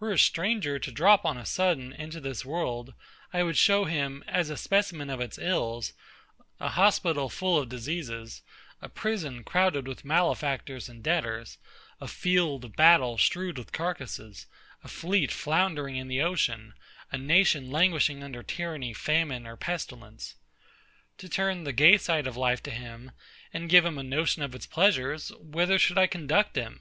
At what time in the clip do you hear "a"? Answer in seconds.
0.12-0.18, 1.38-1.46, 4.50-4.56, 6.60-6.68, 8.82-8.90, 12.02-12.06, 14.84-14.88, 17.10-17.16, 23.96-24.02